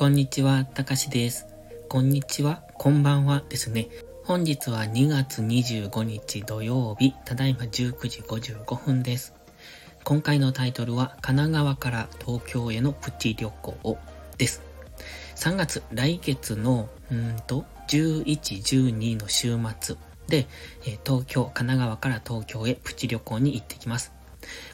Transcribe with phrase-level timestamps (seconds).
[0.00, 1.46] こんにちは、たかしです。
[1.90, 3.88] こんにちは、こんばんはですね。
[4.24, 9.34] 本日は2月25日土曜日、ただいま19時55分です。
[10.04, 13.98] 今回のタイトルは、神奈川から東京へのプチ旅行
[14.38, 14.62] です。
[15.36, 19.96] 3月、来月の、うんと、11、12の週末
[20.28, 20.48] で、
[21.04, 24.12] 東京、神奈川から東京へプチ旅行に行ってきます。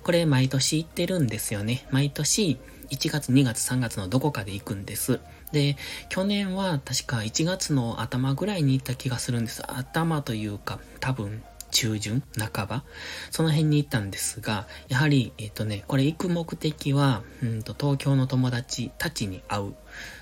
[0.04, 1.84] これ毎年行ってるんですよね。
[1.90, 5.20] 毎年1月、2月、3月のどこかで行くんです。
[5.52, 5.76] で、
[6.08, 9.62] 去年は確か1月の頭ぐらいに行った気がするんです。
[9.66, 12.84] 頭というか、多分、中旬半ば
[13.30, 19.74] その辺に行ったんですが、やはり、えっ、ー、とね、これ行く目的は、うんと、東京の友達たちに会う。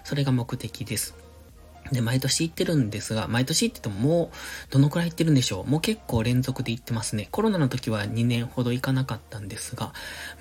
[0.05, 1.24] それが目的です。
[1.93, 5.71] で、毎年行ってるんですが、毎年行っててももう、どのくらい行ってるんでしょう？
[5.71, 7.29] もう結構連続で行ってますね。
[7.31, 9.93] コロナの時は2年ほど行かなかったんですが、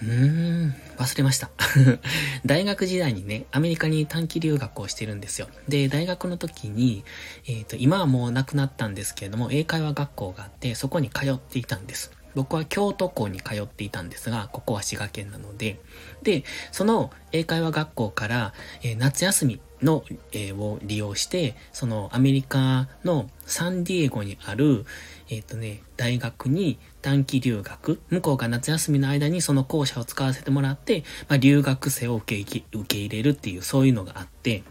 [0.02, 1.50] うーん、忘れました。
[2.46, 5.48] 大学時代にね、アメリカに短期留学をしてるんですよ。
[5.68, 7.04] で、大学の時に、
[7.46, 12.12] えっ、ー、と、今はもう亡くなったんですけれども、英会話学校があって、そこに通っていたんです。
[12.36, 15.80] 僕は京都校に通っていたんですが、ここは滋賀県なので、
[16.24, 24.86] で、その英会話学校から、えー、夏休みの、えー、を利用して、そのアメリカのサンディエゴにある、
[25.30, 34.64] えっ、ー、とね、大学に短期留学、向こうが夏休みの間にその校舎を使わせてもらって、まあ、留学生を受け受け入れるっていう、そういうのがあって、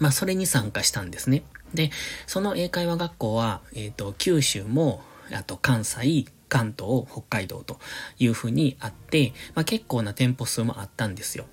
[0.00, 1.42] まあ、それに参加したんですね。
[1.74, 1.90] で、
[2.26, 7.78] その英会話学校は、えっ、ー、と、九州も、あと関西、関東、北海道と
[8.18, 11.44] いうふうにあって、まあ、結構な店舗数もあったんですよ。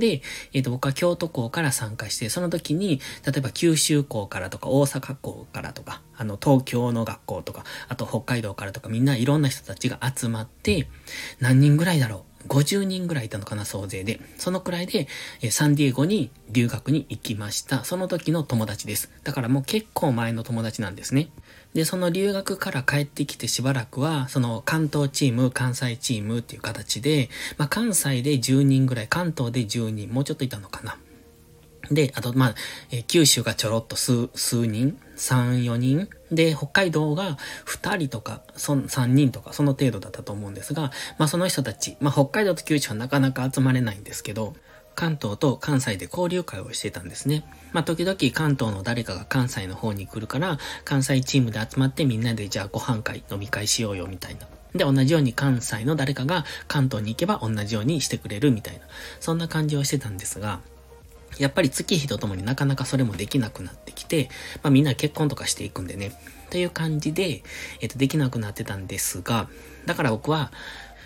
[0.00, 10.88] で、えっ、ー、と、僕は京都校から参加して、その時に、例えば九州校からとか大阪校からとか、あの、東京の学校とか、あと北海道からとか、みんないろんな人たちが集まって、
[11.38, 14.20] 何人ぐらいだろう50人ぐらいいたのかな、総勢で。
[14.38, 15.08] そのくらいで、
[15.42, 17.84] えサンディエゴに留学に行きました。
[17.84, 19.10] その時の友達です。
[19.24, 21.28] だからもう結構前の友達なんですね。
[21.74, 30.96] で、その留学から帰ってきてしばらくは、その関東チーム、関西チームっていう形で、まあ関西で10人ぐらい、関東で10人、もうちょっといたのかな。
[31.90, 32.54] で、あと、まあ、
[32.90, 36.08] え九州がちょろっと数、数人、3、4人。
[36.30, 44.54] で、北海道が2人とか、そ3人とか、その程度だったと思うんですが、まあその人たち、まあ北海道と九州はなかなか集まれないんですけど、
[44.94, 47.44] 関東と関西で交流会をしてたんですね。
[47.72, 54.46] まあ、時々関東の誰かが関西の方に来るから、関西チームで集まってみんなでじゃあご飯会、飲み会しようよみたいな。
[54.74, 58.80] で、同じように関西の誰かが関東に行けば同じようにしてくれるみたいな。
[59.20, 60.60] そんな感じをしてたんですが、
[61.40, 64.28] やっぱり月日とともになかなかそれもできなくなってきて、
[64.62, 66.12] まあみんな結婚とかしていくんでね、
[66.50, 67.42] という感じで、
[67.80, 69.48] えっ、と、できなくなってたんですが、
[69.86, 70.52] だから僕は、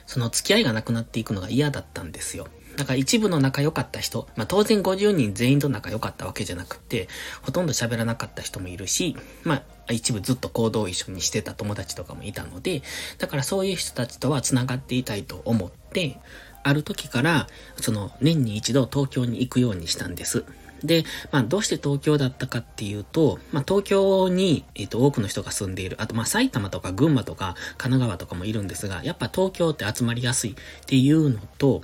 [0.07, 2.49] その付き合いがなくなっていくのが嫌だったんですよ。
[2.77, 7.09] だから一部の仲良かった人、まあ当然50人全員と仲良かったわけじゃなくて、
[7.43, 12.83] ほとんど喋らなかった人もいるし、まあ一部ずっと行動を一緒にしてた友達とかもいたので、
[13.19, 16.19] だからそういう人たちとは繋がっていたいと思って、
[16.65, 20.45] ある時から、その年に一度東京に行くようにしたんです。
[20.83, 25.97] で、まあ、どうして東京だったかっていうと、まあ、東京に、えっ、と、多くの人が住んでいる。
[26.01, 30.55] あと、まあ、埼玉とか群馬とか神奈川とかもいるんですが、やっぱ東京って集まりやすいっ
[30.87, 31.83] ていうのと、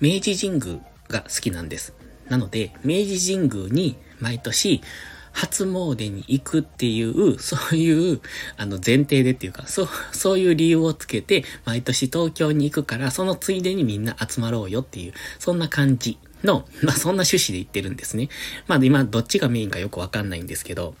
[0.00, 1.94] 明治神宮が好きなんです。
[2.28, 4.82] なので、明治神宮に毎年、
[5.36, 8.20] 初詣に行くっていう、 そういう、
[8.56, 18.30] あの、前提でっていうか、そう、そういう理由をつけて、毎年東京に行くから、そのついでにみんな集まろうよっていう、そんな感じの、まあ、そんな趣旨で言ってるんですね。
[18.66, 20.94] まあ、今、どっちがメインかよくわかんないんですけど、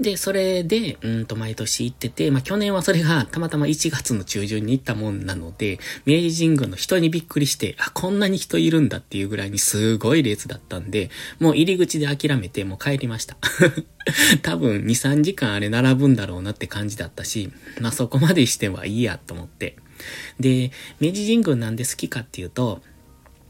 [0.00, 13.36] で、それで、うんと毎年行ってて、まあ去年はそれがたまたま1月の中旬に行ったもんなので、明治神宮の人にびっくりして、あ、こんなに人いるんだっていうぐらいにすごい列だったんで、もう入り口で諦めてもう帰りました。
[14.40, 17.50] 多分2、3時間あれ並ぶんだろうなって感じだったし、
[17.80, 19.76] まあそこまでしてはいいやと思って。
[20.38, 22.80] で、明治神宮なんで好きかっていうと、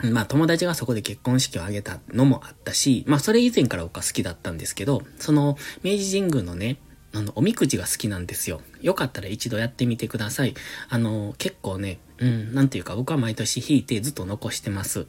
[0.05, 6.79] まあ友達がそこで結婚式を挙げたのもあったし、まあそれ以前から僕は好きだったんですけど、その明治神宮のね、
[7.12, 8.62] あの、おみくじが好きなんですよ。
[8.81, 10.55] よかったら一度やってみてください。
[10.88, 15.06] あの、結構ね、うん、なんていうか僕は毎年引いてずっと残してます。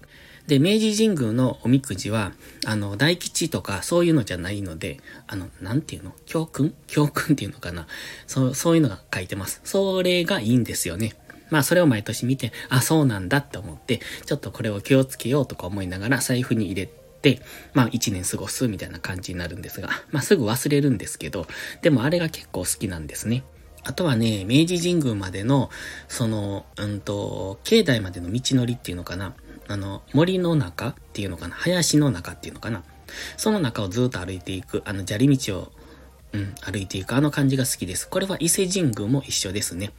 [0.48, 2.32] で、明治神宮のおみくじは、
[2.66, 6.16] あの、大吉とかそういうのじゃないので、あの、なんていうの？
[6.26, 6.74] 教訓？
[6.88, 7.86] 教訓っていうのかな？
[8.26, 9.62] そう、そういうのが書いてます。
[9.64, 11.14] それがいいんですよね。
[11.52, 16.88] まあそれを毎年見て、あ、そうなんだって思って、ちょっとこれを気をつけようとか思いながら財布に入れ
[17.22, 17.42] て、
[17.74, 21.46] まあ一年過ごすみたいな感じになるんですが、まあすぐ忘れるんですけど、
[21.84, 23.44] でもあれが結構好きなんですね。
[23.84, 25.70] あとはね、明治神宮までの、
[26.08, 29.34] その、うんと、境内までの道のりっていうのかな。
[29.68, 32.84] あの、森の中っていうのかな林の中っていうのかな
[33.38, 35.72] その中をずっと歩いていく、あの、砂利道を
[36.34, 38.08] うん、歩いていくあの感じが好きです。
[38.08, 39.92] これは伊勢神宮も一緒ですね。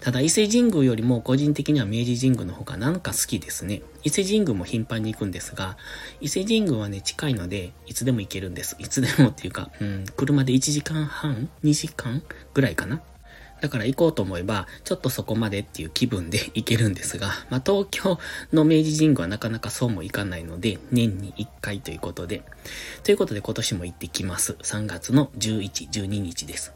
[0.00, 3.82] ただ伊勢神宮よりも個人的には明治神宮の方がなんか好きですね。
[4.04, 5.76] 伊勢神宮も頻繁に行くんですが、
[6.20, 8.76] 伊勢神宮はね、近いので、いつでも行けるんです。
[8.78, 12.22] いつでもっていうか、うん、車で1時間半 ?2 時間
[12.54, 13.02] ぐらいかな
[13.60, 18.18] だから行こうと思えば、ちょっとそこまでっていう気分で 行けるんですが、まあ、東京
[18.52, 22.42] の明治神宮はなかなかそうもいかないので、年に1回ということで。
[23.02, 24.56] ということで今年も行ってきます。
[24.62, 26.72] 3月の11、12日です。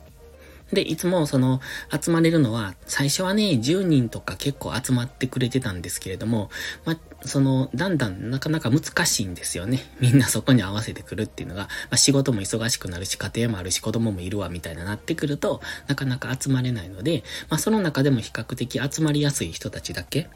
[0.72, 1.60] で、いつもその
[1.90, 6.50] 集まれるのは、最初はね、10人とか結構集まってくれてたんですけれども、
[6.84, 9.84] まあ、その、だんだんなかなか難しいんですよね。
[10.00, 20.28] みんなそこに合わせてくるっていうのが、まあ、仕事も忙しくなるし、家庭もあるし、子供もいるわ、みたいななってくると、なかなか集まれないので、まあ、その中でも比較的集まりやすい人たちだけ、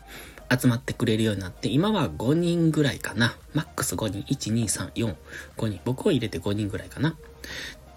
[0.51, 3.37] 集まってくれるようになって、今は5人ぐらいかな。
[3.53, 4.23] マックス5人。
[4.23, 5.15] 1、2、3、4、
[5.57, 5.81] 5人。
[5.85, 7.17] 僕を入れて5人ぐらいかな。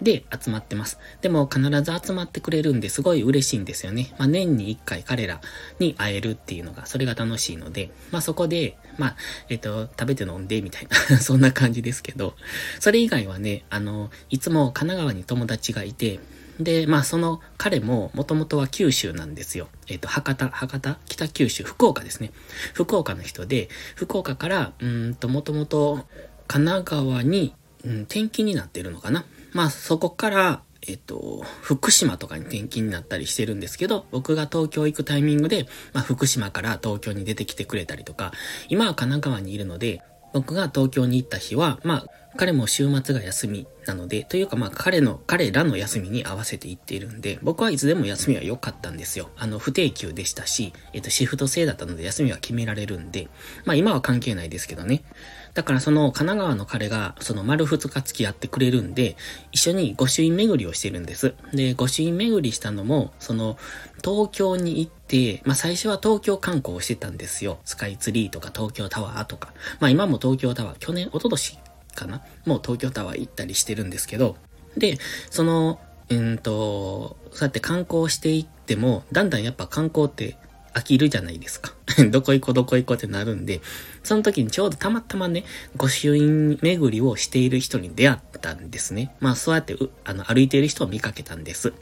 [0.02, 0.98] で集まってます。
[1.20, 4.14] でも必ず集まってくれるんですごい嬉しいんですよね。
[4.18, 5.40] まあ年に一回彼ら
[5.78, 9.16] に会えるっていうのが、それが楽しいので、まあそこで、まあ、
[9.48, 12.34] えっ、と、食べて飲んでみたいな そんな感じですけど、
[12.80, 16.20] それ以外はね、あの、いつも神奈川に友達がいて、
[16.58, 19.68] で、まあその彼ももともとは九州なんですよ。
[19.88, 20.98] えっ、と、博多、博多？
[21.06, 22.32] 北九州、福岡ですね。
[22.74, 26.06] 福岡の人で、福岡から、うんと、もともと
[26.46, 29.24] 神奈川に、うん、転勤になってるのかな。
[29.52, 38.32] まあそこから、えっと、福島とかに転勤になったりしてるんですけど、僕が東京行くタイミングで、まあ福島から東京に出てきてくれたりとか、
[38.68, 40.02] 今は神奈川にいるので、
[40.32, 42.06] 僕が東京に行った日は、まあ、
[42.36, 49.28] 彼も週末が休みなので、というかまあ彼の、彼らの休みに合わせて行っているんで、僕はいつでも休みは良かったんですよ。
[49.36, 53.28] あの、不定休でしたし、えっと、シフト制だったので休みは決められるんで、
[53.66, 55.04] まあ今は関係ないですけどね。
[55.54, 59.16] だからその神奈川の彼が、その丸二日付き合ってくれるんで、
[59.50, 61.34] 一緒に御朱印巡りをしてるんです。
[61.52, 63.58] で、御朱印巡りしたのも、その、
[64.02, 67.58] 東京に行って、まあ最初は東京観光をしてたんですよ。
[67.64, 69.52] スカイツリーとか東京タワーとか。
[69.78, 71.58] まあ今も東京タワー、去年、一昨年
[71.94, 72.22] かな？
[72.46, 74.36] もう東京タワー行ったりしてるんですけど、
[74.78, 74.96] で、
[75.28, 75.78] その、
[76.08, 80.36] うんと、そうやって観光していっても、だんだんやっぱ観光って
[80.74, 81.74] 飽きるじゃないですか。
[82.10, 83.60] どこ行こうどこ行こうってなるんで、
[84.02, 85.44] その時にちょうどたまたまね、
[85.76, 89.14] 御朱印巡りをしている人に出会ったんですね。
[89.20, 91.72] まあそうやってあの歩いている人を見かけたんです。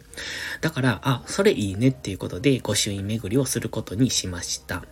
[0.60, 4.84] だから、あ、それいいねっていうことで御朱印巡りをすることにしました。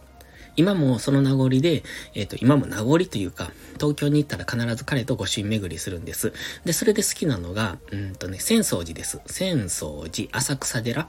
[0.59, 1.85] 今もその名残で、
[2.15, 6.33] えっ、ー、と、今も名残というか、東京に行ったら必ず彼と御朱印巡りするんです。
[6.65, 9.21] で、それで好きなのが、うんとね、浅草寺です。
[9.27, 11.09] 浅草寺、浅草寺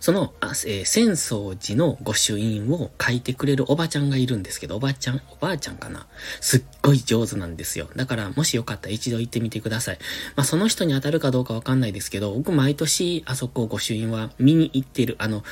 [0.00, 6.06] その、あえー、浅草寺の御朱印を書いてくれるおばちゃんがいるんですけど、おばちゃん、おばあちゃんかな？
[6.40, 7.88] すっごい上手なんですよ。
[7.96, 9.98] だから、もしよかったら一度行ってみてください。
[10.36, 15.16] まあ、その人に当たるかどうかわかんないですけど、僕毎年あそこ御朱印は見に行ってる。
[15.18, 15.44] あの、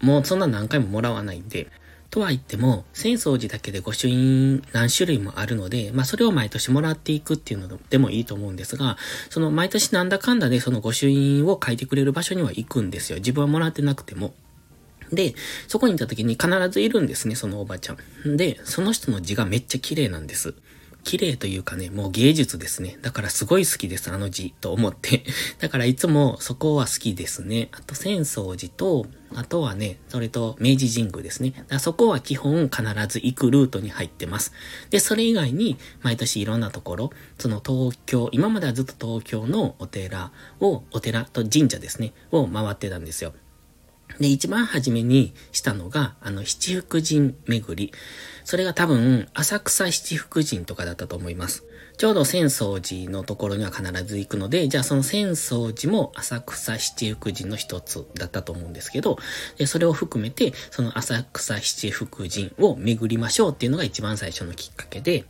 [0.00, 1.68] もうそんな何回ももらわないんで、
[2.12, 8.98] とは言っても、浅草寺だけで御朱印何種類もあるので、まあそれを毎年もらっていくっていうのでもいいと思うんですが、
[9.30, 13.16] その毎年なんだかんだでその御朱印を書いてくれる場所には行くんですよ。
[13.16, 14.34] 自分はもらってなくても。
[15.10, 15.34] で、
[15.68, 18.36] そこに行った時に必ずいるんですね、そのおばちゃん。
[18.36, 20.52] で、その人の字がめっちゃ綺麗なんです。
[21.04, 22.98] 綺麗というかね、もう芸術ですね。
[23.02, 25.24] だからすごい好きです、あの字と思って。
[25.58, 27.68] だからいつもそこは好きですね。
[27.72, 31.50] あと、浅草寺と、あとはね、それと明治神宮ですね。
[31.50, 34.52] だからそこは基本必ず行くルートに入ってます。
[34.90, 43.34] で、それ以外に毎年いろんなところ、その東京、今まではずっと東京のお寺を、お寺と神社ですね、を回ってたんですよ。
[44.20, 47.92] で、一番初めにしたのが、あの、七福神巡り。
[48.44, 51.64] それが多分、浅草七福神とかだったと思います。
[51.98, 59.18] ちょうど浅草寺のところには必ず行くので、じゃあその浅草寺も浅草七福神の一つだったと思うんですけど、
[59.56, 65.26] でそれを含めて、その浅草七福神を巡りましょうっていうのが一番最初のきっかけで、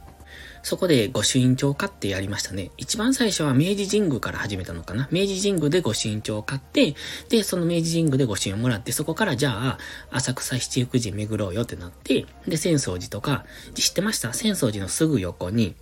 [0.62, 2.71] そこで御朱印帳を買ってやりましたね。
[2.76, 5.09] 一番最初は明治神宮から始めたのかな。
[5.11, 6.95] 明治神宮で御朱印帳を買って、
[7.28, 9.78] で、その明治神宮で御朱印をもらって、そこからじゃあ、
[10.11, 14.31] 浅草七福神巡ろうよってなって、で、浅草寺とか、知ってました？
[14.31, 15.75] 浅草寺のすぐ横に、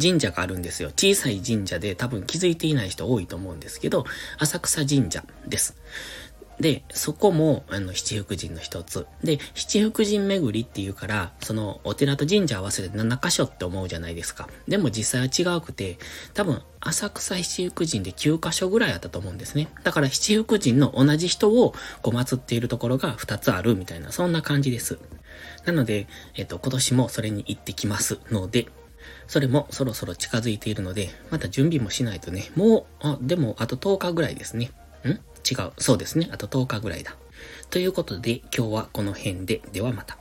[0.00, 0.88] 神社があるんですよ。
[0.96, 4.06] 小さい神社で多分気づいていない人多いと思うんですけど、
[4.38, 5.76] 浅草神社です。
[6.62, 9.08] で、そこも、あの、七福神の一つ。
[9.24, 14.48] で、七福神巡りっていうから、その、お寺と神社合わせて7箇所って思うじゃないですか。
[14.68, 15.98] でも実際は違うくて、
[16.34, 19.70] 多分、浅草七福神で9箇所ぐらいあったと思うんですね。
[19.82, 25.00] だから七福神の同じ人をこう祀っているところが2つあるみたいな、そんな感じです。
[25.66, 28.68] なので、えっと、今年もそれに行ってきますので、
[29.26, 34.70] それもそろそろ近づいているので、また準備もしないとね、もう、あ、でもあと10日ぐらいですね。
[35.08, 35.72] ん違う。
[35.78, 36.28] そうですね。
[36.32, 37.16] あと10日ぐらいだ。
[37.70, 40.18] ということで、今日はこの辺で、ではまた。